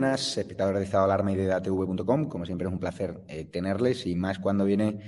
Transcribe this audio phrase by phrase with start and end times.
[0.00, 2.30] Buenas, espectadores de de Alarma y de DATV.com.
[2.30, 4.98] Como siempre es un placer eh, tenerles y más cuando viene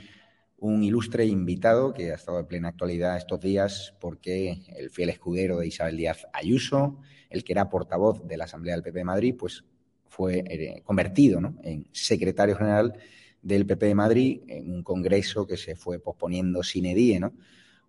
[0.59, 5.57] un ilustre invitado que ha estado en plena actualidad estos días porque el fiel escudero
[5.57, 7.01] de Isabel Díaz Ayuso,
[7.31, 9.65] el que era portavoz de la Asamblea del PP de Madrid, pues
[10.09, 12.93] fue eh, convertido en secretario general
[13.41, 17.33] del PP de Madrid en un congreso que se fue posponiendo sin die, ¿no?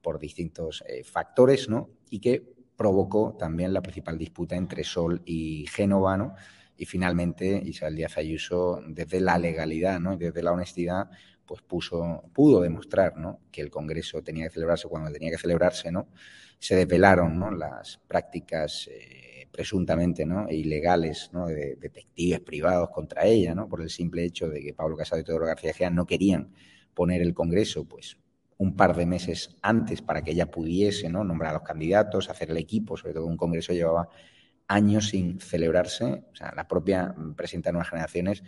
[0.02, 1.90] por distintos eh, factores ¿no?
[2.10, 6.36] y que provocó también la principal disputa entre Sol y Génova, ¿no?
[6.78, 10.18] Y finalmente Isabel Díaz Ayuso, desde la legalidad, ¿no?
[10.18, 11.10] desde la honestidad,
[11.46, 13.42] pues puso, pudo demostrar ¿no?
[13.52, 16.08] que el Congreso tenía que celebrarse cuando tenía que celebrarse, ¿no?
[16.58, 17.52] Se desvelaron ¿no?
[17.52, 20.50] las prácticas eh, presuntamente ¿no?
[20.50, 21.48] ilegales ¿no?
[21.48, 23.68] de detectives privados contra ella, ¿no?
[23.68, 26.54] por el simple hecho de que Pablo Casado y Teodoro García Gea no querían
[26.94, 28.18] poner el Congreso pues
[28.58, 31.24] un par de meses antes para que ella pudiese ¿no?
[31.24, 34.08] nombrar a los candidatos, hacer el equipo, sobre todo un congreso llevaba
[34.74, 36.24] años sin celebrarse.
[36.32, 38.44] O sea, la propia presidenta de Nuevas Generaciones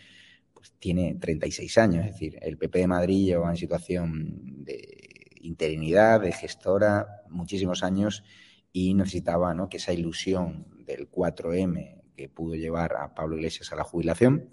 [0.53, 5.05] pues, tiene 36 años, es decir, el PP de Madrid lleva en situación de
[5.41, 8.23] interinidad, de gestora, muchísimos años
[8.71, 9.69] y necesitaba ¿no?
[9.69, 14.49] que esa ilusión del 4M que pudo llevar a Pablo Iglesias a la jubilación,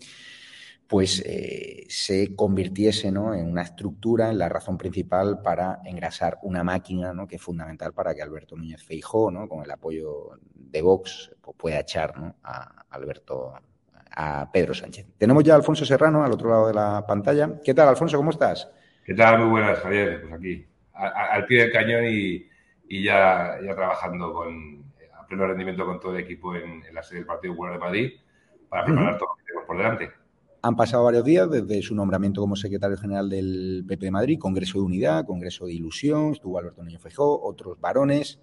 [0.86, 3.34] pues eh, se convirtiese ¿no?
[3.34, 7.26] en una estructura, en la razón principal para engrasar una máquina ¿no?
[7.26, 9.48] que es fundamental para que Alberto Núñez Feijó, ¿no?
[9.48, 10.38] con el apoyo
[10.72, 12.34] de Vox, pues pueda echar ¿no?
[12.42, 13.52] a Alberto,
[14.10, 15.06] a Pedro Sánchez.
[15.18, 17.60] Tenemos ya a Alfonso Serrano al otro lado de la pantalla.
[17.62, 18.16] ¿Qué tal, Alfonso?
[18.16, 18.68] ¿Cómo estás?
[19.04, 19.38] ¿Qué tal?
[19.40, 20.22] Muy buenas, Javier.
[20.22, 22.48] Pues aquí, a, a, al pie del cañón y,
[22.88, 24.84] y ya, ya, trabajando con,
[25.18, 27.78] a pleno rendimiento con todo el equipo en, en la sede del Partido Popular de
[27.78, 28.12] Madrid
[28.68, 29.18] para preparar uh -huh.
[29.18, 30.10] todo lo que tenemos por delante.
[30.64, 34.78] Han pasado varios días desde su nombramiento como secretario general del PP de Madrid, Congreso
[34.78, 38.38] de Unidad, Congreso de Ilusión, estuvo Alberto Niño Feijóo, otros varones,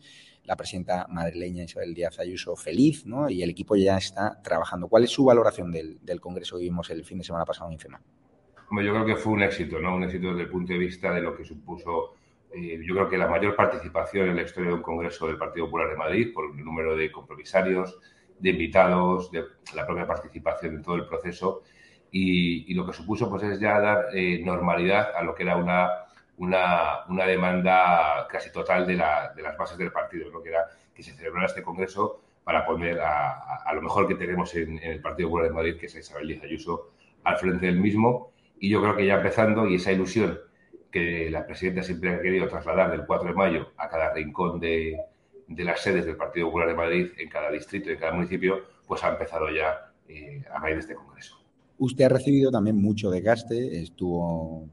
[0.50, 3.30] la presidenta madrileña Isabel Díaz Ayuso feliz, ¿no?
[3.30, 4.88] Y el equipo ya está trabajando.
[4.88, 7.76] ¿Cuál es su valoración del, del Congreso que vimos el fin de semana pasado en
[7.76, 8.02] IFEMA?
[8.72, 9.96] yo creo que fue un éxito, ¿no?
[9.96, 12.16] Un éxito desde el punto de vista de lo que supuso,
[12.52, 15.68] eh, yo creo que la mayor participación en la historia de un congreso del Partido
[15.68, 18.00] Popular de Madrid, por el número de compromisarios,
[18.40, 19.44] de invitados, de
[19.76, 21.62] la propia participación en todo el proceso.
[22.10, 25.90] Y, lo que supuso pues es ya dar eh, normalidad a lo que era una,
[26.40, 30.42] una, una demanda casi total de, la, de, las bases del partido, ¿no?
[30.42, 34.80] que era que se celebrara este congreso para poner a, lo mejor que tenemos en,
[34.82, 36.92] el Partido Popular de Madrid, que es Isabel Díaz Ayuso,
[37.24, 38.32] al frente del mismo.
[38.60, 40.40] Y yo creo que ya empezando, y esa ilusión
[40.92, 44.98] que la presidenta siempre ha querido trasladar del 4 de mayo a cada rincón de,
[45.48, 49.10] las sedes del Partido Popular de Madrid en cada distrito en cada municipio, pues ha
[49.10, 51.38] empezado ya eh, a raíz de este Congreso.
[51.78, 54.68] Usted ha recibido también mucho desgaste, estuvo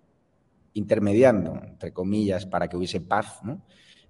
[0.76, 3.40] intermediando, entre comillas, para que hubiese paz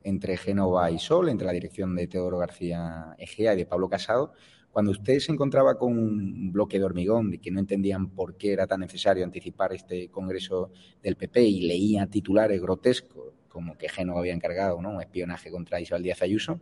[0.02, 4.32] entre Génova y Sol, entre la dirección de Teodoro García Egea y de Pablo Casado.
[4.72, 8.52] Cuando usted se encontraba con un bloque de hormigón de que no entendían por qué
[8.52, 10.70] era tan necesario anticipar este Congreso
[11.02, 14.90] del PP y leía titulares grotescos como que Génova había encargado ¿no?
[14.90, 16.60] un espionaje contra Isabel Díaz Ayuso,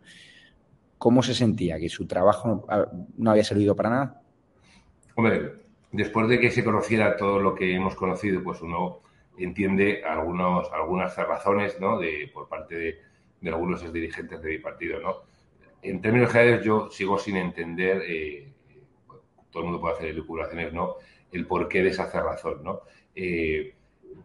[0.97, 1.77] ¿cómo se sentía?
[1.77, 2.65] ¿Que su trabajo
[3.17, 4.21] no había servido para nada?
[5.15, 5.55] Hombre,
[5.91, 9.01] después de que se conociera todo lo que hemos conocido, pues uno
[9.37, 11.99] entiende algunos, algunas razones ¿no?
[11.99, 13.01] de, por parte de,
[13.41, 14.99] de algunos dirigentes de mi partido.
[14.99, 15.23] ¿no?
[15.81, 18.51] En términos generales, yo sigo sin entender, eh,
[19.51, 20.95] todo el mundo puede hacer elucubraciones, ¿no?
[21.31, 22.63] el porqué de esa cerrazón.
[22.63, 22.81] ¿no?
[23.13, 23.75] Eh,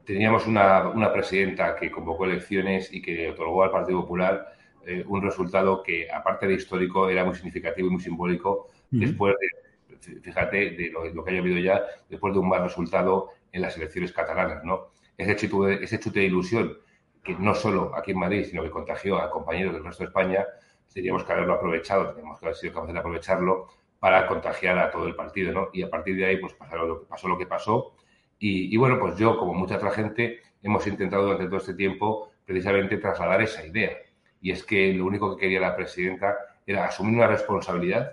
[0.05, 4.55] teníamos una, una, presidenta que convocó elecciones y que otorgó al Partido Popular
[4.87, 9.01] eh, un resultado que, aparte de histórico, era muy significativo y muy simbólico uh -huh.
[9.01, 13.31] después de, fíjate, de lo, lo, que haya habido ya, después de un mal resultado
[13.53, 14.89] en las elecciones catalanas, ¿no?
[15.21, 16.79] Ese chute, ese de ilusión
[17.23, 20.47] que no solo aquí en Madrid, sino que contagió a compañeros del resto de España,
[20.93, 23.69] teníamos que haberlo aprovechado, teníamos que haber sido capaces de aprovecharlo
[23.99, 25.69] para contagiar a todo el partido, ¿no?
[25.73, 27.95] Y a partir de ahí, pues pasó lo que pasó, lo que pasó
[28.39, 32.31] y, y, bueno, pues yo, como mucha otra gente, hemos intentado durante todo este tiempo
[32.47, 33.99] precisamente trasladar esa idea.
[34.41, 36.37] Y es que lo único que quería la presidenta
[36.67, 38.13] era asumir una responsabilidad,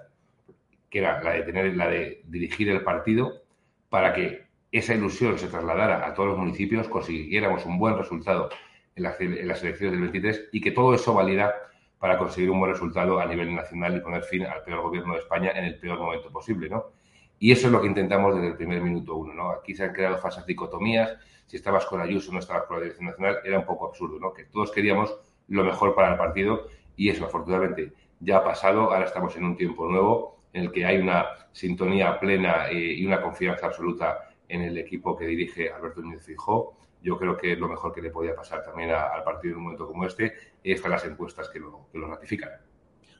[0.89, 3.41] que era la de tener, la de dirigir el partido,
[3.89, 4.46] para que
[4.77, 8.49] esa ilusión se trasladara a todos los municipios, consiguiéramos un buen resultado
[8.95, 11.53] en, la, en las elecciones del 23 y que todo eso valiera
[11.99, 15.19] para conseguir un buen resultado a nivel nacional y poner fin al peor gobierno de
[15.19, 16.91] España en el peor momento posible, ¿no?
[17.39, 19.51] Y eso es lo que intentamos desde el primer minuto uno, ¿no?
[19.51, 23.07] Aquí se han creado falsas dicotomías, si estabas con Ayuso no estabas con la Dirección
[23.09, 24.33] Nacional, era un poco absurdo, ¿no?
[24.33, 29.05] Que todos queríamos lo mejor para el partido y eso, afortunadamente, ya ha pasado, ahora
[29.05, 33.21] estamos en un tiempo nuevo en el que hay una sintonía plena eh, y una
[33.21, 36.77] confianza absoluta en el equipo que dirige Alberto Núñez Fijó.
[37.01, 39.57] Yo creo que es lo mejor que le podía pasar también a, al partido en
[39.57, 40.33] un momento como este,
[40.63, 42.49] y están las encuestas que lo, que lo ratifican.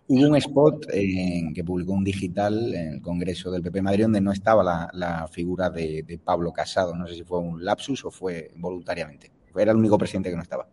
[0.10, 4.32] Hubo un spot que publicó un digital en el Congreso del PP Madrid donde no
[4.32, 6.96] estaba la, la figura de, de, Pablo Casado.
[6.96, 9.32] No sé si fue un lapsus o fue voluntariamente.
[9.54, 10.66] Era el único presidente que no estaba.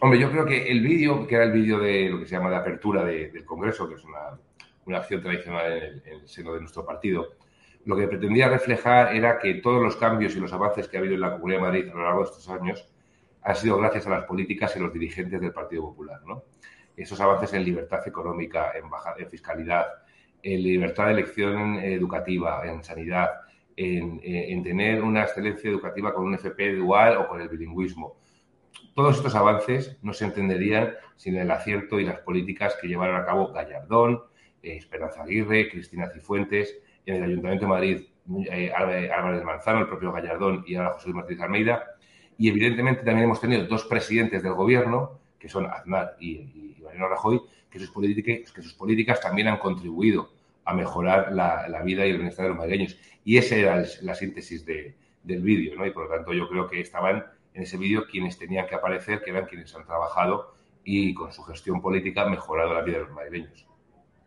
[0.00, 2.50] Hombre, yo creo que el vídeo, que era el vídeo de lo que se llama
[2.50, 4.38] de apertura de, del Congreso, que es una,
[4.84, 7.26] una acción tradicional en el, en el, seno de nuestro partido,
[7.84, 11.14] lo que pretendía reflejar era que todos los cambios y los avances que ha habido
[11.14, 12.88] en la Comunidad de Madrid a lo largo de estos años
[13.42, 16.42] han sido gracias a las políticas y los dirigentes del Partido Popular, ¿no?
[16.98, 19.86] esos avances en libertad económica, en, fiscalidad,
[20.42, 23.30] en libertad de elección educativa, en sanidad,
[23.76, 28.16] en, en, tener una excelencia educativa con un FP dual o con el bilingüismo.
[28.94, 33.24] Todos estos avances no se entenderían sin el acierto y las políticas que llevaron a
[33.24, 34.22] cabo Gallardón,
[34.62, 38.00] eh, Esperanza Aguirre, Cristina Cifuentes, en el Ayuntamiento de Madrid,
[38.50, 41.84] eh, Álvarez Manzano, el propio Gallardón y ahora José Martínez Almeida.
[42.36, 47.08] Y evidentemente también hemos tenido dos presidentes del gobierno, que son Aznar y, y Mariano
[47.08, 47.90] Rajoy, que sus,
[48.74, 50.30] políticas, también han contribuido
[50.64, 52.96] a mejorar la, vida y el bienestar de los madrileños.
[53.24, 55.86] Y esa era la síntesis de, del vídeo, ¿no?
[55.86, 57.24] Y por lo tanto yo creo que estaban
[57.54, 61.42] en ese vídeo quienes tenían que aparecer, que eran quienes han trabajado y con su
[61.42, 63.66] gestión política mejorado la vida de los madrileños.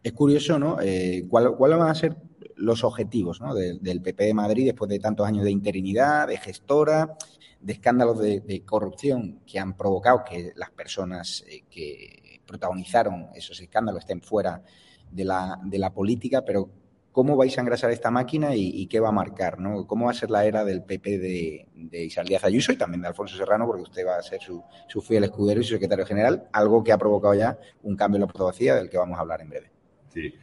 [0.04, 0.78] Es curioso, ¿no?
[0.82, 2.16] Eh, ¿cuál, ¿Cuáles van a ser
[2.62, 3.54] los objetivos ¿no?
[3.54, 7.18] de, del PP de Madrid después de tantos años de interinidad, de gestora,
[7.60, 14.02] de escándalos de, corrupción que han provocado que las personas eh, que protagonizaron esos escándalos
[14.02, 14.64] estén fuera
[15.12, 16.70] de la, de la política, pero
[17.12, 19.60] ¿cómo vais a engrasar esta máquina y, qué va a marcar?
[19.60, 19.86] ¿no?
[19.86, 23.10] ¿Cómo va a ser la era del PP de, de Díaz Ayuso y también de
[23.10, 26.48] Alfonso Serrano, porque usted va a ser su, su fiel escudero y su secretario general,
[26.54, 29.42] algo que ha provocado ya un cambio en la ortodoxia del que vamos a hablar
[29.42, 29.72] en breve?
[30.14, 30.34] Sí.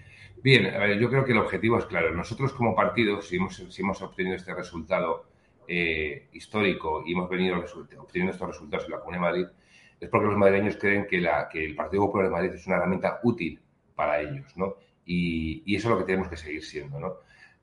[0.43, 2.15] Bien, ver, yo creo que el objetivo es claro.
[2.15, 5.27] Nosotros como partido, si hemos, obtenido este resultado
[5.67, 9.47] eh, histórico y hemos venido obteniendo estos resultados en la Comunidad de Madrid,
[10.01, 12.77] es porque los madrileños creen que, la, que el Partido Popular de Madrid es una
[12.77, 13.61] herramienta útil
[13.97, 14.77] para ellos, ¿no?
[15.05, 17.17] Y, y, eso es lo que tenemos que seguir siendo, ¿no?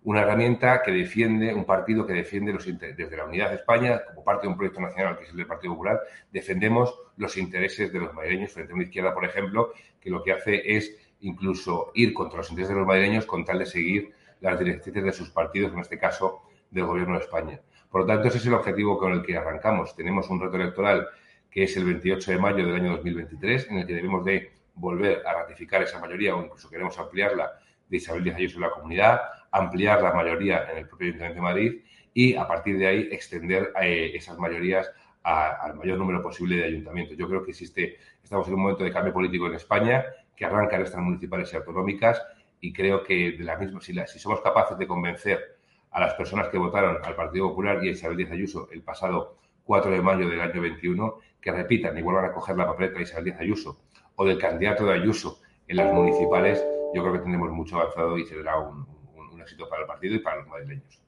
[0.06, 4.24] una herramienta que defiende, un partido que defiende los desde la Unidad de España, como
[4.24, 6.00] parte de un proyecto nacional que es el del Partido Popular,
[6.32, 10.32] defendemos los intereses de los madrileños frente a una izquierda, por ejemplo, que lo que
[10.32, 14.60] hace es incluso ir contra los intereses de los madrileños con tal de seguir las
[14.60, 17.60] directrices de sus partidos, en este caso del Gobierno de España.
[17.90, 19.96] Por lo tanto, ese es el objetivo con el que arrancamos.
[19.96, 21.08] Tenemos un reto electoral
[21.50, 25.26] que es el 28 de mayo del año 2023, en el que debemos de volver
[25.26, 27.54] a ratificar esa mayoría o incluso queremos ampliarla
[27.88, 31.42] de Isabel Díaz Ayuso en la comunidad, ampliar la mayoría en el propio Ayuntamiento de
[31.42, 31.82] Madrid
[32.14, 34.92] y a partir de ahí extender eh, esas mayorías
[35.24, 37.18] al mayor número posible de ayuntamientos.
[37.18, 40.06] Yo creo que existe, estamos en un momento de cambio político en España
[40.36, 42.22] que arrancan estas municipales y autonómicas
[42.60, 45.58] y creo que de la misma, si, si somos capaces de convencer
[45.92, 49.38] a las personas que votaron al Partido Popular y a Isabel Díaz Ayuso el pasado
[49.64, 53.04] 4 de mayo del año 21, que repitan y vuelvan a coger la papeleta de
[53.04, 53.80] Isabel Díaz Ayuso
[54.16, 56.64] o del candidato de Ayuso en las municipales,
[56.94, 58.86] yo creo que tendremos mucho avanzado y será un,
[59.32, 61.05] un éxito para el partido y para los madrileños.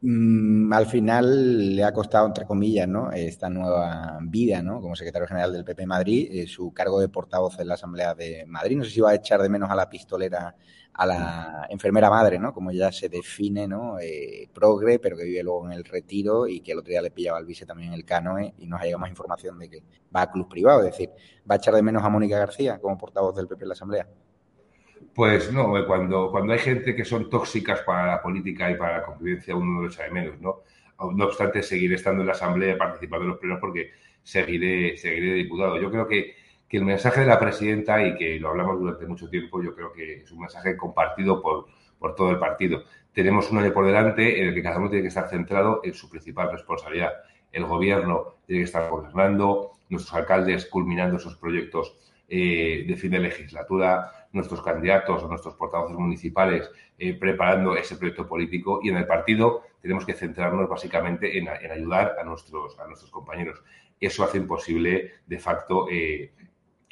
[0.00, 3.10] Mm, al final le ha costado, entre comillas, ¿no?
[3.10, 4.80] esta nueva vida ¿no?
[4.80, 8.44] como secretario general del PP Madrid, eh, su cargo de portavoz en la Asamblea de
[8.46, 8.76] Madrid.
[8.76, 10.54] No sé si va a echar de menos a la pistolera,
[10.92, 12.52] a la enfermera madre, ¿no?
[12.52, 13.98] como ya se define, ¿no?
[13.98, 17.10] Eh, progre, pero que vive luego en el retiro y que el otro día le
[17.10, 19.82] pillaba al vice también el canoe y nos ha llegado más información de que
[20.14, 20.80] va a club privado.
[20.80, 21.10] Es decir,
[21.50, 24.08] ¿va a echar de menos a Mónica García como portavoz del PP en la Asamblea?
[25.14, 28.98] Pues no, eh, cuando, cuando hay gente que son tóxicas para la política y para
[28.98, 30.62] la convivencia, uno no lo de menos, ¿no?
[31.14, 35.80] No obstante, seguiré estando en la Asamblea participando en los plenos porque seguiré, seguiré diputado.
[35.80, 36.34] Yo creo que,
[36.68, 39.92] que, el mensaje de la presidenta, y que lo hablamos durante mucho tiempo, yo creo
[39.92, 41.66] que es un mensaje compartido por,
[41.98, 42.84] por todo el partido.
[43.12, 45.94] Tenemos un año por delante en el que cada uno tiene que estar centrado en
[45.94, 47.12] su principal responsabilidad.
[47.52, 51.96] El gobierno tiene que estar gobernando, nuestros alcaldes culminando esos proyectos
[52.28, 58.80] de fin de legislatura, nuestros candidatos o nuestros portavoces municipales eh, preparando ese proyecto político
[58.82, 63.62] y en el partido tenemos que centrarnos básicamente en, ayudar a nuestros, a nuestros compañeros.
[64.00, 66.32] Eso hace imposible, de facto, eh,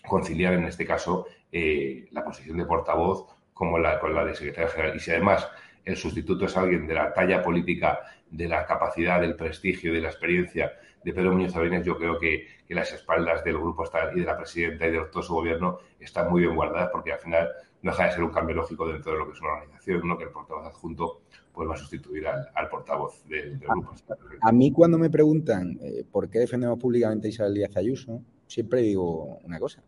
[0.06, 4.70] conciliar en este caso eh, la posición de portavoz como la, con la de secretario
[4.70, 4.96] general.
[4.96, 5.48] Y si además
[5.84, 8.00] el sustituto es alguien de la talla política,
[8.30, 10.72] de la capacidad, del prestigio, de la experiencia
[11.04, 14.88] de Pedro Muñoz Sabines, yo creo que, las espaldas del grupo y de la presidenta
[14.88, 17.48] y de todo su gobierno están muy bien guardadas porque al final
[17.80, 20.18] no deja de ser un cambio lógico dentro de lo que es una organización, ¿no?
[20.18, 21.20] que el portavoz adjunto
[21.52, 23.94] pues va a sustituir al, portavoz del, grupo.
[24.40, 28.82] A, mí cuando me preguntan eh, por qué defendemos públicamente a Isabel Díaz Ayuso, siempre
[28.82, 29.84] digo una cosa.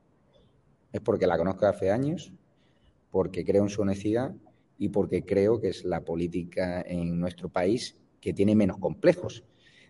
[0.93, 2.33] Es porque la conozco hace años,
[3.11, 4.37] porque creo en su honestidad
[4.79, 9.45] y porque creo que es la política en nuestro país que tiene menos complejos.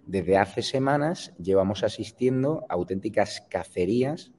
[0.06, 4.32] Desde hace semanas llevamos asistiendo a auténticas cacerías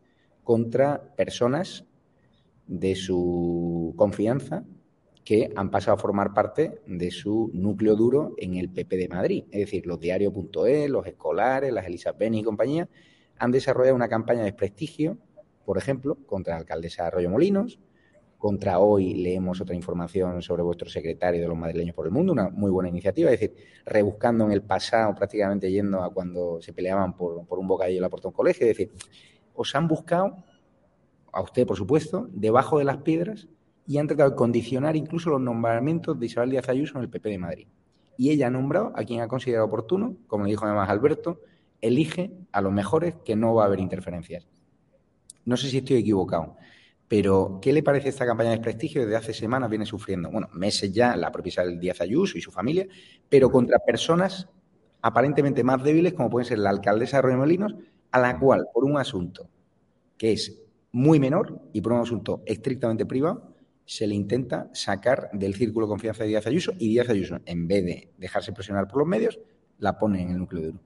[0.43, 1.85] contra personas
[2.65, 4.63] de su confianza
[5.23, 9.43] que han pasado a formar parte de su núcleo duro en el PP de Madrid.
[9.51, 12.89] Es decir, los diarios.es, los escolares, las Elisa Beni y compañía
[13.37, 15.17] han desarrollado una campaña de desprestigio,
[15.65, 17.79] por ejemplo, contra la alcaldesa de Arroyo Molinos,
[18.39, 22.49] contra hoy leemos otra información sobre vuestro secretario de los madrileños por el mundo, una
[22.49, 27.17] muy buena iniciativa, es decir, rebuscando en el pasado, prácticamente yendo a cuando se peleaban
[27.17, 28.91] por, un bocadillo en la un colegio, es decir,
[29.53, 30.37] os han buscado,
[31.33, 33.49] a usted por supuesto, debajo de las piedras
[33.85, 37.29] y han tratado de condicionar incluso los nombramientos de Isabel Díaz Ayuso en el PP
[37.29, 37.67] de Madrid.
[38.15, 41.41] Y ella ha nombrado a quien ha considerado oportuno, como le dijo además Alberto,
[41.81, 44.47] elige a los mejores que no va a haber interferencias.
[45.43, 46.55] No sé si estoy equivocado.
[47.09, 49.01] Pero, ¿qué le parece esta campaña de desprestigio?
[49.01, 52.51] Desde hace semanas viene sufriendo, bueno, meses ya, la propia Isabel Díaz Ayuso y su
[52.51, 52.87] familia,
[53.27, 54.47] pero contra personas
[55.01, 57.75] aparentemente más débiles, como pueden ser la alcaldesa de Molinos,
[58.11, 59.49] a la cual, por un asunto
[60.17, 60.61] que es
[60.91, 65.91] muy menor y por un asunto estrictamente privado, se le intenta sacar del círculo de
[65.91, 69.39] confianza de Díaz Ayuso y Díaz Ayuso, en vez de dejarse presionar por los medios,
[69.79, 70.79] la pone en el núcleo duro.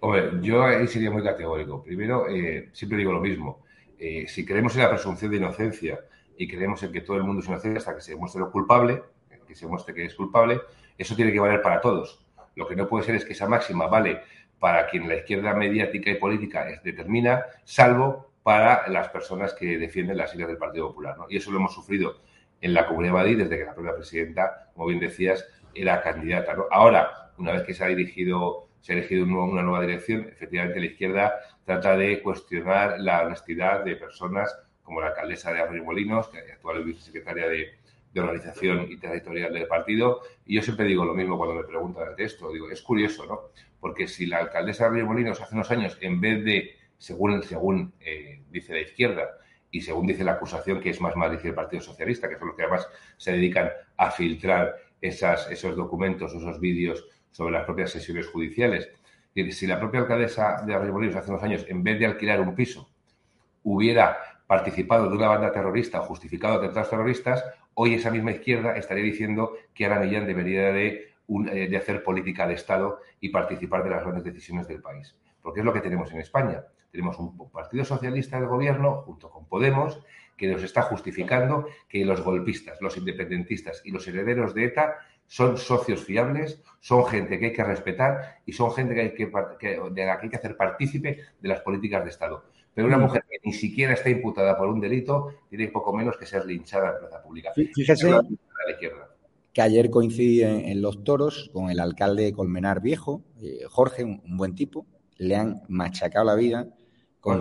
[0.00, 1.80] Hombre, yo ahí sería muy categórico.
[1.80, 3.61] Primero, eh, siempre digo lo mismo.
[4.04, 6.00] Eh, si creemos en la presunción de inocencia
[6.36, 9.00] y creemos en que todo el mundo es inocente hasta que se demuestre lo culpable,
[9.46, 10.60] que se muestre que es culpable,
[10.98, 12.26] eso tiene que valer para todos.
[12.56, 14.22] Lo que no puede ser es que esa máxima vale
[14.58, 20.34] para quien la izquierda mediática y política determina, salvo para las personas que defienden las
[20.34, 21.14] ideas del Partido Popular.
[21.28, 22.22] Y eso lo hemos sufrido
[22.60, 26.56] en la Comunidad de Madrid desde que la propia presidenta, como bien decías, era candidata.
[26.72, 30.86] Ahora, una vez que se ha dirigido se ha elegido una nueva dirección, efectivamente la
[30.86, 31.34] izquierda
[31.64, 36.84] trata de cuestionar la honestidad de personas como la alcaldesa de Arroyo Molinos, que actual
[36.84, 37.80] vicesecretaria de,
[38.14, 40.20] organización y territorial del partido.
[40.44, 42.52] Y yo siempre digo lo mismo cuando me preguntan de esto.
[42.52, 43.40] Digo, es curioso, ¿no?
[43.80, 47.94] Porque si la alcaldesa de Arroyo Molinos hace unos años, en vez de, según, según
[48.00, 49.30] eh, dice la izquierda,
[49.70, 52.48] y según dice la acusación, que es más mal dice el Partido Socialista, que son
[52.48, 52.86] los que además
[53.16, 58.90] se dedican a filtrar esos documentos, esos vídeos sobre las propias sesiones judiciales.
[59.34, 62.88] Si la propia alcaldesa de Arroyo hace unos años, en vez de alquilar un piso,
[63.64, 69.04] hubiera participado de una banda terrorista o justificado atentados terroristas, hoy esa misma izquierda estaría
[69.04, 71.14] diciendo que Ana debería de,
[71.50, 75.16] eh, de hacer política de Estado y participar de las grandes decisiones del país.
[75.40, 76.64] Porque es lo que tenemos en España.
[76.90, 80.02] Tenemos un Partido Socialista del Gobierno, junto con Podemos,
[80.36, 85.56] que nos está justificando que los golpistas, los independentistas y los herederos de ETA son
[85.56, 90.04] socios fiables, son gente que hay que respetar y son gente que hay que, de
[90.04, 92.44] la que hay que hacer partícipe de las políticas de Estado.
[92.74, 93.02] Pero una mm.
[93.02, 96.92] mujer que ni siquiera está imputada por un delito tiene poco menos que ser linchada
[96.92, 97.52] en plaza pública.
[97.54, 98.10] Fíjese
[99.52, 104.22] que ayer coincidí en, Los Toros con el alcalde de Colmenar Viejo, eh, Jorge, un,
[104.36, 104.86] buen tipo,
[105.18, 106.68] le han machacado la vida
[107.20, 107.38] con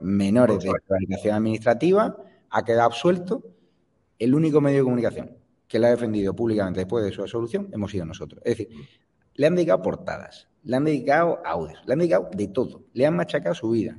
[0.00, 2.16] menores de planificación administrativa,
[2.50, 3.42] ha quedado absuelto.
[4.18, 7.90] El único medio de comunicación que le ha defendido públicamente después de su absolución hemos
[7.90, 8.40] sido nosotros.
[8.44, 8.76] Es decir,
[9.34, 13.16] le han dedicado portadas, le han dedicado audios, le han dedicado de todo, le han
[13.16, 13.98] machacado su vida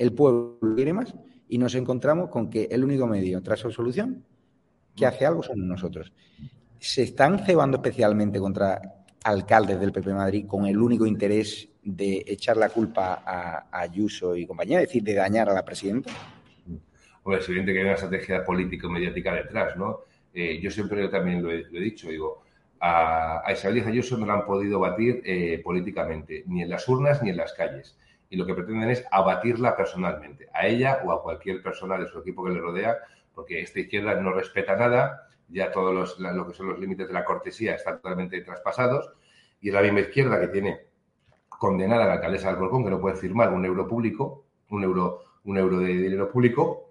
[0.00, 1.14] el pueblo quiere más
[1.46, 4.24] y nos encontramos con que el único medio tras su solución
[4.96, 6.10] que hace algo son nosotros.
[6.78, 8.80] Se están cebando especialmente contra
[9.22, 14.46] alcaldes del PP Madrid con el único interés de echar la culpa a, Ayuso y
[14.46, 16.10] compañía, es decir, de dañar a la presidenta.
[17.22, 20.00] Bueno, es evidente que hay una estrategia político-mediática detrás, ¿no?
[20.32, 22.42] Eh, yo siempre también lo he, dicho, digo,
[22.80, 27.22] a, Isabel Díaz Ayuso no la han podido batir eh, políticamente, ni en las urnas
[27.22, 27.98] ni en las calles.
[28.28, 32.20] Y lo que pretenden es abatirla personalmente, a ella o a cualquier persona de su
[32.20, 32.96] equipo que le rodea,
[33.34, 37.12] porque esta izquierda no respeta nada, ya todos los, lo que son los límites de
[37.14, 39.12] la cortesía están totalmente traspasados,
[39.60, 40.80] y es la misma izquierda que tiene
[41.48, 45.24] condenada a la alcaldesa de Alcorcón, que no puede firmar un euro público, un euro,
[45.44, 46.89] un euro de dinero público,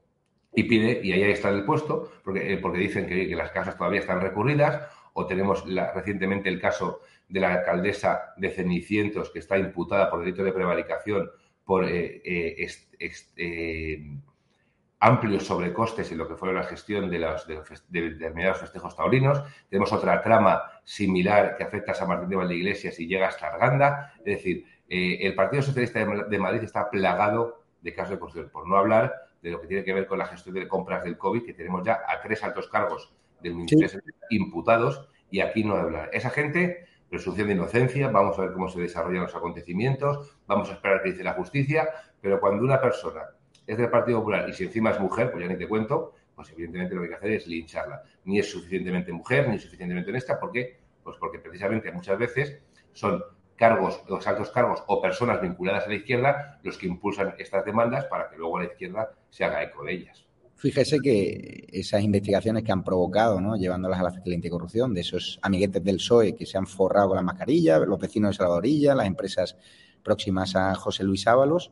[0.54, 3.78] y pide, y ahí está el puesto, porque, eh, porque dicen que, que las casas
[3.78, 9.58] todavía están recurridas, o tenemos recientemente el caso de la alcaldesa de Cenicientos, que está
[9.58, 11.30] imputada por delito de prevaricación
[11.64, 12.68] por eh, eh,
[13.38, 14.18] eh,
[15.02, 19.44] amplios sobrecostes en lo que fue la gestión de, los, de, determinados festejos taurinos.
[19.70, 24.14] Tenemos otra trama similar que afecta a San Martín de Valdeiglesias y llega hasta Arganda.
[24.18, 28.76] Es decir, el Partido Socialista de Madrid está plagado de casos de corrupción, por no
[28.76, 31.54] hablar de lo que tiene que ver con la gestión de compras del COVID, que
[31.54, 36.10] tenemos ya a tres altos cargos del Ministerio imputados y aquí no hablar.
[36.12, 40.74] Esa gente presunción de inocencia, vamos a ver cómo se desarrollan los acontecimientos, vamos a
[40.74, 41.90] esperar que dice la justicia,
[42.22, 43.22] pero cuando una persona
[43.66, 46.52] es del Partido Popular y si encima es mujer, pues ya ni te cuento, pues
[46.52, 48.04] evidentemente lo que hay que hacer es lincharla.
[48.26, 50.80] Ni es suficientemente mujer, ni suficientemente honesta, ¿por qué?
[51.04, 52.62] Pues porque precisamente muchas veces
[52.94, 53.24] son
[53.60, 58.06] cargos, los altos cargos o personas vinculadas a la izquierda los que impulsan estas demandas
[58.06, 60.26] para que luego la izquierda se haga eco de ellas.
[60.56, 63.58] Fíjese que esas investigaciones que han provocado, ¿no?
[63.58, 67.22] llevándolas a la Fiscalía Anticorrupción, de esos amiguetes del PSOE que se han forrado la
[67.22, 69.58] mascarilla, los vecinos de Salvadorilla, las empresas
[70.04, 71.72] próximas a José Luis Ábalos,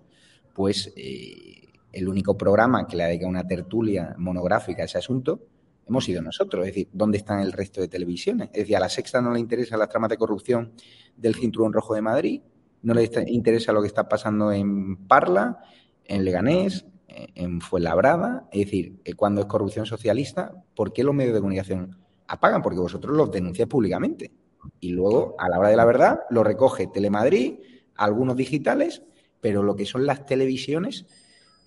[0.53, 5.39] pues eh, el único programa que le ha una tertulia monográfica a ese asunto
[5.87, 6.65] hemos sido nosotros.
[6.65, 8.49] Es decir, ¿dónde están el resto de televisiones?
[8.53, 10.73] Es decir, a la sexta no le interesa las tramas de corrupción
[11.15, 12.41] del Cinturón Rojo de Madrid,
[12.81, 15.59] no le interesa lo que está pasando en Parla,
[16.05, 21.39] en Leganés, en Fuenlabrada, es decir, cuando es corrupción socialista, ¿por qué los medios de
[21.39, 21.97] comunicación
[22.27, 22.61] apagan?
[22.61, 24.31] Porque vosotros los denunciáis públicamente.
[24.79, 27.55] Y luego, a la hora de la verdad, lo recoge Telemadrid,
[27.95, 29.01] algunos digitales,
[29.41, 31.07] pero lo que son las televisiones,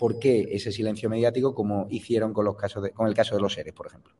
[0.00, 3.52] ¿por qué ese silencio mediático como hicieron con, los casos con el caso de los
[3.52, 4.14] seres, por ejemplo?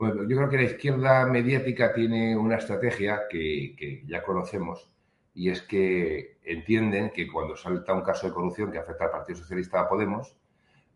[0.00, 4.90] Bueno, yo creo que la izquierda mediática tiene una estrategia que, ya conocemos,
[5.32, 9.38] y es que entienden que cuando salta un caso de corrupción que afecta al Partido
[9.38, 10.34] Socialista a Podemos,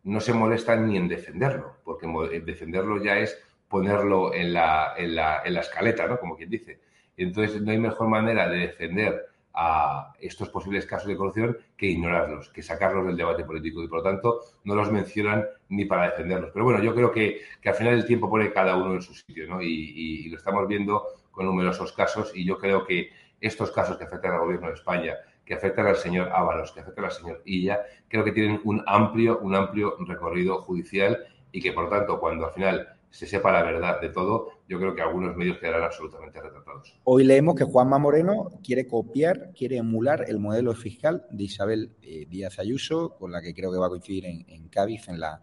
[0.03, 2.09] no se molestan ni en defenderlo, porque
[2.45, 6.19] defenderlo ya es ponerlo en la, en la, en la escaleta, ¿no?
[6.19, 6.81] Como quien dice.
[7.17, 12.49] Entonces, no hay mejor manera de defender a estos posibles casos de corrupción que ignorarlos,
[12.51, 16.51] que sacarlos del debate político y por lo tanto no los mencionan ni para defenderlos.
[16.53, 19.15] Pero bueno, yo creo que, que al final el tiempo pone cada uno en su
[19.15, 19.61] sitio ¿no?
[19.61, 23.11] y, lo estamos viendo con numerosos casos y yo creo que
[23.41, 27.07] estos casos que afectan al gobierno de España, que afectan al señor Ábalos, que afectan
[27.07, 31.91] al señor Illa, creo que tienen un amplio, un amplio recorrido judicial y que, por
[31.91, 35.59] tanto, cuando al final se sepa la verdad de todo, yo creo que algunos medios
[35.59, 36.99] quedarán absolutamente retratados.
[37.05, 42.27] Hoy leemos que Juanma Moreno quiere copiar, quiere emular el modelo fiscal de Isabel eh,
[42.29, 45.41] Díaz Ayuso, con la que creo que va a coincidir en, en Cádiz en la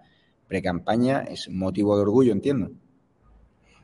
[0.47, 1.21] precampaña.
[1.21, 2.71] Es motivo de orgullo, entiendo.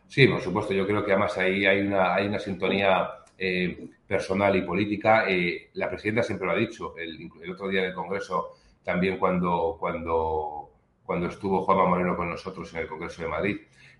[0.07, 0.73] Sí, por supuesto.
[0.73, 5.25] Yo creo que además ahí hay una, hay una sintonía eh, personal y política.
[5.29, 9.77] Eh, la presidenta siempre lo ha dicho, el, otro día en el Congreso, también cuando,
[9.79, 10.71] cuando,
[11.05, 13.57] cuando estuvo Juanma Moreno con nosotros en el Congreso de Madrid,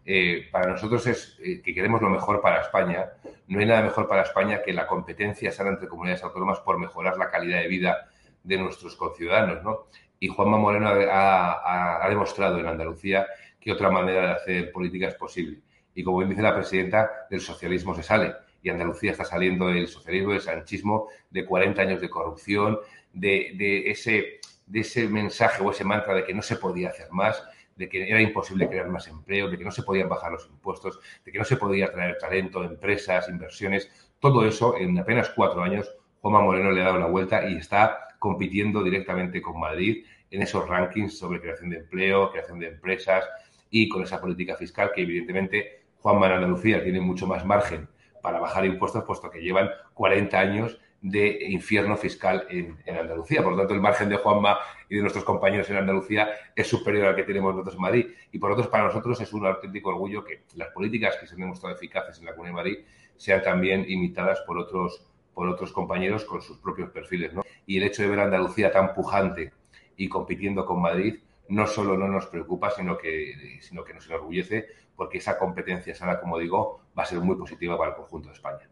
[0.08, 3.12] eh, para nosotros es eh, que queremos lo mejor para España.
[3.48, 7.18] No hay nada mejor para España que la competencia sana entre comunidades autónomas por mejorar
[7.18, 8.10] la calidad de vida
[8.44, 9.88] de nuestros conciudadanos, ¿no?
[10.20, 13.28] Y Juanma Moreno ha, demostrado en Andalucía
[13.60, 15.60] que otra manera de hacer política es posible.
[15.94, 18.34] Y como bien dice la presidenta, del socialismo se sale.
[18.62, 22.80] Y Andalucía está saliendo del socialismo, del sanchismo, de 40 años de corrupción,
[23.14, 27.44] de, ese, de ese mensaje o ese mantra de que no se podía hacer más,
[27.76, 31.00] de que era imposible crear más empleo, de que no se podían bajar los impuestos,
[31.24, 34.12] de que no se podía traer talento, empresas, inversiones.
[34.20, 38.08] Todo eso en apenas cuatro años, Juanma Moreno le ha dado la vuelta y está
[38.20, 43.26] compitiendo directamente con Madrid en esos rankings sobre creación de empleo, creación de empresas
[43.70, 47.88] y con esa política fiscal que evidentemente Juanma en Andalucía tiene mucho más margen
[48.22, 53.44] para bajar impuestos, puesto que llevan 40 años de infierno fiscal en, Andalucía.
[53.44, 54.58] Por lo tanto, el margen de Juanma
[54.90, 58.08] y de nuestros compañeros en Andalucía es superior al que tenemos nosotros en Madrid.
[58.32, 61.42] Y por otro, para nosotros es un auténtico orgullo que las políticas que se han
[61.42, 66.26] demostrado eficaces en la Comunidad de Madrid sean también imitadas por otros, por otros compañeros
[66.26, 67.34] con sus propios perfiles.
[67.68, 69.54] Y el hecho de ver a Andalucía tan pujante
[69.98, 74.66] y compitiendo con Madrid no solo no nos preocupa, sino que, sino que nos enorgullece
[74.96, 78.34] porque esa competencia sana, como digo, va a ser muy positiva para el conjunto de
[78.34, 78.68] España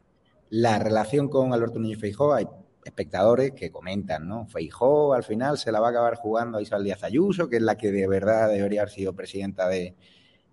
[0.54, 2.48] la relación con Alberto Núñez Feijó, hay
[2.86, 4.46] espectadores que comentan, ¿no?
[4.46, 7.64] Feijó al final se la va a acabar jugando a Isabel Díaz Ayuso, que es
[7.64, 9.96] la que de verdad debería haber sido presidenta de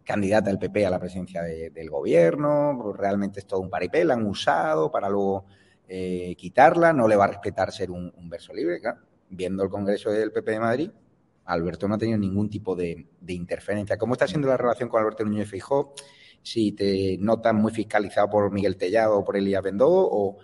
[0.03, 4.15] candidata del PP a la presidencia del gobierno, pues realmente es todo un paripé, la
[4.15, 5.45] han usado para luego
[5.87, 8.81] eh, quitarla, no le va a respetar ser un, verso libre,
[9.29, 10.91] viendo el Congreso del PP de Madrid,
[11.51, 13.99] Alberto no ha tenido ningún tipo de, interferencia.
[13.99, 15.95] ¿Cómo está siendo la relación con Alberto Núñez Feijó?
[16.43, 20.39] si te notan muy fiscalizado por Miguel Tellado o por Elías Bendó o,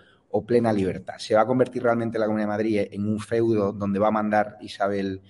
[0.45, 1.15] plena libertad.
[1.17, 4.11] ¿Se va a convertir realmente la Comunidad de Madrid en un feudo donde va a
[4.11, 5.23] mandar Isabel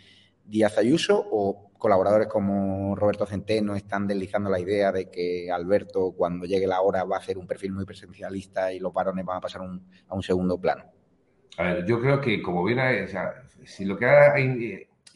[0.44, 6.46] Díaz Ayuso o colaboradores como Roberto Centeno están deslizando la idea de que Alberto cuando
[6.46, 9.40] llegue la hora va a hacer un perfil muy presencialista y los varones van a
[9.40, 10.84] pasar a un segundo plano?
[11.58, 12.80] A ver, yo creo que como bien,
[13.66, 14.34] si lo que ha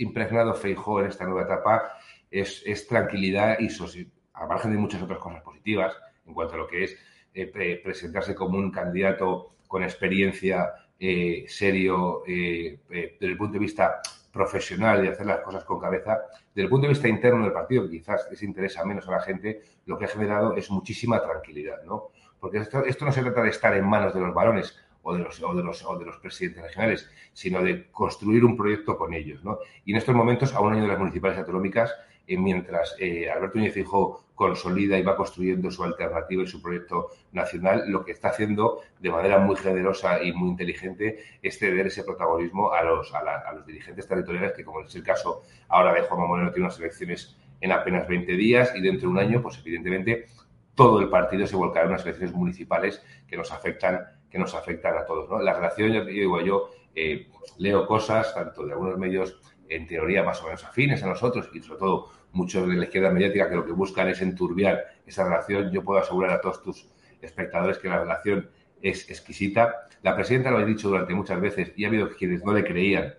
[0.01, 1.93] impregnado Feijó en esta nueva etapa
[2.29, 3.69] es, tranquilidad y
[4.33, 6.97] al margen de muchas otras cosas positivas en cuanto a lo que es
[7.33, 14.01] eh, presentarse como un candidato con experiencia eh, serio eh, desde el punto de vista
[14.31, 16.21] profesional y hacer las cosas con cabeza,
[16.53, 19.61] desde el punto de vista interno del partido, quizás les interesa menos a la gente,
[19.85, 22.09] lo que ha generado es muchísima tranquilidad, ¿no?
[22.39, 25.23] Porque esto, esto no se trata de estar en manos de los varones o de
[25.23, 29.13] los, o de los, o de los presidentes regionales, sino de construir un proyecto con
[29.13, 29.59] ellos, ¿no?
[29.85, 31.93] Y en estos momentos, a un año de las municipales autonómicas,
[32.37, 37.83] mientras eh, Alberto Núñez Fijo consolida y va construyendo su alternativa y su proyecto nacional,
[37.87, 42.71] lo que está haciendo de manera muy generosa y muy inteligente es ceder ese protagonismo
[42.73, 46.51] a los, a, los dirigentes territoriales, que como es el caso ahora de Juan Moreno,
[46.51, 50.25] tiene unas elecciones en apenas 20 días y dentro de un año, pues evidentemente
[50.73, 53.99] todo el partido se volcará en unas elecciones municipales que nos afectan,
[54.31, 55.29] que nos afectan a todos.
[55.29, 55.39] ¿no?
[55.39, 59.39] La relación, yo digo, yo eh, leo cosas, tanto de algunos medios
[59.69, 63.09] en teoría más o menos afines a nosotros y sobre todo muchos de la izquierda
[63.09, 65.71] mediática que lo que buscan es enturbiar esa relación.
[65.71, 66.89] Yo puedo asegurar a todos tus
[67.21, 68.49] espectadores que la relación
[68.81, 69.87] es exquisita.
[70.01, 73.15] La presidenta lo ha dicho durante muchas veces y ha habido quienes no le creían,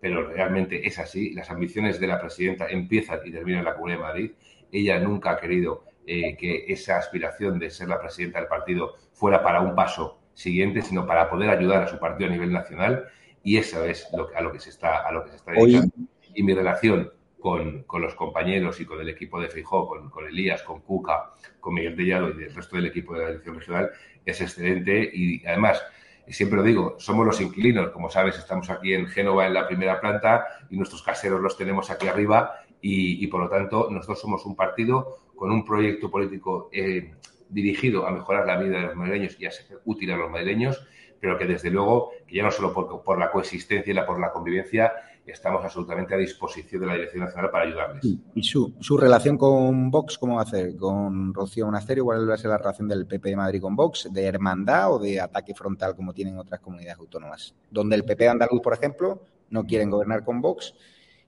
[0.00, 1.32] pero realmente es así.
[1.32, 4.32] Las ambiciones de la presidenta empiezan y terminan en la Comunidad de Madrid.
[4.70, 9.42] Ella nunca ha querido eh, que esa aspiración de ser la presidenta del partido fuera
[9.42, 13.08] para un paso siguiente, sino para poder ayudar a su partido a nivel nacional.
[13.42, 15.94] Y eso es lo, a lo que se está, a lo que se está dedicando.
[16.34, 20.26] Y mi relación con, con, los compañeros y con el equipo de Fijó, con, con,
[20.26, 23.90] Elías, con Cuca, con Miguel Tellado y el resto del equipo de la dirección regional
[24.24, 25.10] es excelente.
[25.12, 25.82] Y además,
[26.28, 30.00] siempre lo digo, somos los inquilinos, como sabes, estamos aquí en Génova en la primera
[30.00, 32.60] planta y nuestros caseros los tenemos aquí arriba.
[32.80, 37.12] Y, y por lo tanto nosotros somos un partido con un proyecto político eh,
[37.48, 40.86] dirigido a mejorar la vida de los madrileños y a ser útil a los madrileños
[41.20, 44.32] pero que desde luego, que ya no solo por, la coexistencia y la, por la
[44.32, 44.92] convivencia,
[45.26, 48.04] estamos absolutamente a disposición de la Dirección Nacional para ayudarles.
[48.34, 50.76] ¿Y su, su relación con Vox cómo va a ser?
[50.76, 52.04] ¿Con Rocío Monasterio?
[52.04, 54.08] ¿Cuál va a ser la relación del PP de Madrid con Vox?
[54.10, 57.54] ¿De hermandad o de ataque frontal como tienen otras comunidades autónomas?
[57.70, 60.74] Donde el PP de Andaluz, por ejemplo, no quieren gobernar con Vox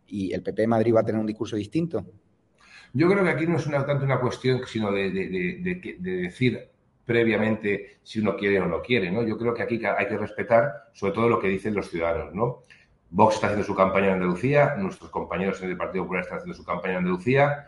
[0.07, 2.05] y el PP de Madrid va a tener un discurso distinto.
[2.93, 6.71] Yo creo que aquí no es tanto una cuestión sino de, de decir
[7.11, 9.25] previamente si uno quiere o no quiere, ¿no?
[9.25, 12.63] Yo creo que aquí hay que respetar sobre todo lo que dicen los ciudadanos, ¿no?
[13.11, 16.57] Vox está haciendo su campaña en Andalucía, nuestros compañeros en el Partido Popular están haciendo
[16.57, 17.67] su campaña en Andalucía,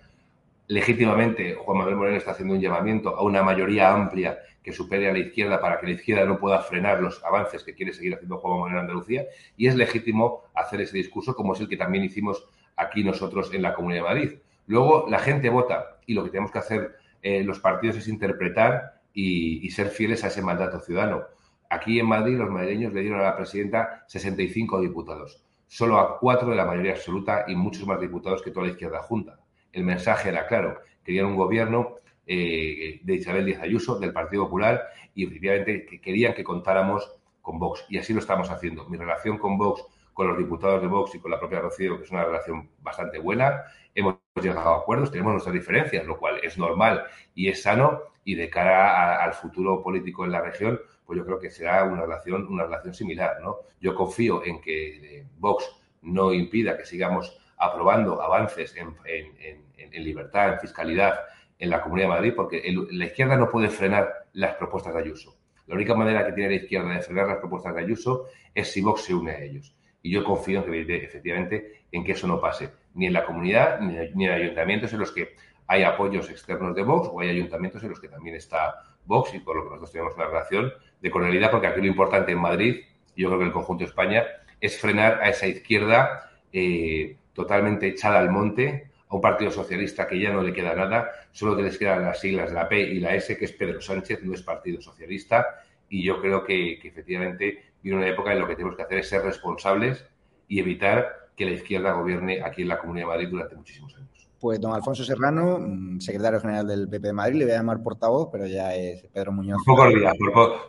[0.68, 5.12] legítimamente Juan Manuel Moreno está haciendo un llamamiento a una mayoría amplia que supere a
[5.12, 8.38] la izquierda para que la izquierda no pueda frenar los avances que quiere seguir haciendo
[8.38, 9.24] Juan Manuel en Andalucía
[9.56, 13.62] y es legítimo hacer ese discurso como es el que también hicimos aquí nosotros en
[13.62, 14.32] la Comunidad de Madrid.
[14.72, 19.02] Luego la gente vota y lo que tenemos que hacer eh, los partidos es interpretar
[19.12, 21.24] y, ser fieles a ese mandato ciudadano.
[21.68, 26.48] Aquí en Madrid los madrileños le dieron a la presidenta 65 diputados, solo a cuatro
[26.48, 29.40] de la mayoría absoluta y muchos más diputados que toda la izquierda junta.
[29.74, 34.84] El mensaje era claro, querían un gobierno eh, de Isabel Díaz Ayuso, del Partido Popular,
[35.14, 37.84] y efectivamente querían que contáramos con Vox.
[37.90, 38.88] Y así lo estamos haciendo.
[38.88, 42.04] Mi relación con Vox, con los diputados de Vox y con la propia Rocío, que
[42.04, 46.58] es una relación bastante buena, hemos llegado a acuerdos, tenemos nuestras diferencias, lo cual es
[46.58, 48.00] normal y es sano.
[48.24, 52.02] Y de cara al futuro político en la región, pues yo creo que será una
[52.02, 53.40] relación, una relación similar.
[53.42, 53.56] ¿no?
[53.80, 55.68] Yo confío en que eh, Vox
[56.02, 61.14] no impida que sigamos aprobando avances en, en libertad, en fiscalidad,
[61.58, 65.36] en la Comunidad de Madrid, porque la izquierda no puede frenar las propuestas de Ayuso.
[65.66, 68.80] La única manera que tiene la izquierda de frenar las propuestas de Ayuso es si
[68.80, 69.74] Vox se une a ellos.
[70.02, 74.30] Y yo confío efectivamente en que eso no pase, ni en la comunidad, ni, en
[74.30, 75.36] ayuntamientos en los que
[75.66, 79.38] hay apoyos externos de Vox o hay ayuntamientos en los que también está Vox y
[79.38, 82.80] por lo que nosotros tenemos una relación de cordialidad, porque aquí lo importante en Madrid,
[83.16, 84.24] yo creo que el conjunto de España,
[84.60, 90.18] es frenar a esa izquierda eh, totalmente echada al monte, a un partido socialista que
[90.18, 93.00] ya no le queda nada, solo que les quedan las siglas de la P y
[93.00, 95.46] la S, que es Pedro Sánchez, no es Partido Socialista,
[95.88, 99.08] y yo creo que, efectivamente viene una época en la que tenemos que hacer es
[99.08, 100.04] ser responsables
[100.48, 104.08] y evitar que la izquierda gobierne aquí en la Comunidad de Madrid durante muchísimos años.
[104.38, 107.82] Pues don Alfonso Serrano, mm, secretario general del PP de Madrid, le voy a llamar
[107.82, 109.62] portavoz, pero ya es Pedro Muñoz.
[109.64, 110.12] Por pocos días,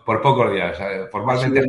[0.05, 0.77] por, pocos días,
[1.11, 1.65] formalmente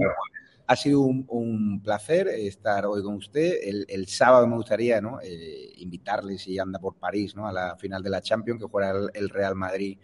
[0.66, 3.54] ha sido un, placer estar hoy con usted.
[3.62, 5.20] El, sábado me gustaría ¿no?
[5.22, 7.46] Eh, invitarle, si anda por París, ¿no?
[7.46, 9.98] a la final de la Champions, que juega el, Real Madrid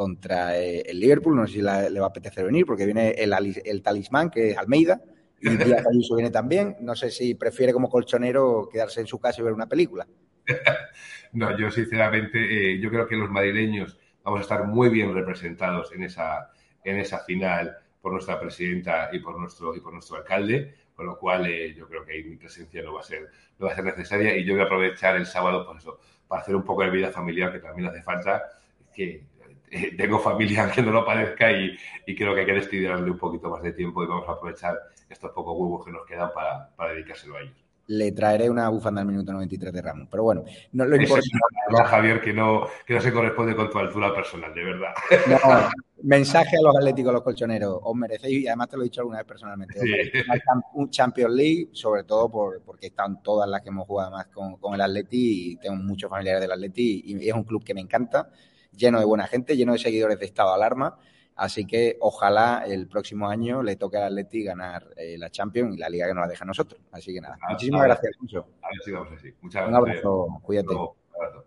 [0.00, 1.36] contra eh, el Liverpool.
[1.36, 4.98] No sé si le va a apetecer venir, porque viene el, talismán, que es Almeida,
[5.38, 6.76] y Díaz Ayuso viene también.
[6.80, 10.06] No sé si prefiere como colchonero quedarse en su casa y ver una película.
[11.34, 15.92] no, yo sinceramente, eh, yo creo que los madrileños vamos a estar muy bien representados
[15.92, 16.50] en esa,
[16.82, 21.18] en esa final por nuestra presidenta y por nuestro, y por nuestro alcalde, con lo
[21.18, 23.74] cual eh, yo creo que ahí mi presencia no va, a ser, no va a
[23.74, 26.84] ser necesaria y yo voy a aprovechar el sábado pues eso, para hacer un poco
[26.84, 28.42] de vida familiar que también hace falta,
[28.94, 29.26] que
[29.70, 33.18] eh, tengo familia que no lo parezca y, y, creo que hay que destinarle un
[33.18, 34.78] poquito más de tiempo y vamos a aprovechar
[35.08, 39.00] estos pocos huevos que nos quedan para, para dedicárselo a ellos le traeré una bufanda
[39.00, 40.06] al minuto 93 de Ramón.
[40.08, 41.28] Pero bueno, no lo importante.
[41.86, 44.92] Javier, que no, que no se corresponde con tu altura personal, de verdad.
[45.26, 45.38] No,
[46.02, 47.80] mensaje a los atléticos, a los colchoneros.
[47.82, 49.80] Os merecéis, y además te lo he dicho alguna vez personalmente,
[50.74, 54.56] un Champions League, sobre todo por, porque están todas las que hemos jugado más con,
[54.58, 57.80] con el Atleti y tengo muchos familiares del Atleti y es un club que me
[57.80, 58.30] encanta,
[58.72, 60.98] lleno de buena gente, lleno de seguidores de estado de alarma.
[61.36, 65.78] Así que ojalá el próximo año le toque al Atleti ganar eh, la Champions y
[65.78, 66.80] la liga que nos la deja a nosotros.
[66.92, 68.46] Así que nada, muchísimas gracias, Alfonso.
[68.60, 69.34] A ver si vamos así.
[69.40, 69.68] Muchas gracias.
[69.68, 70.74] Un abrazo, cuídate.
[70.74, 71.46] Un abrazo.